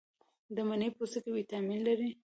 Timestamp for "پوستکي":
0.97-1.31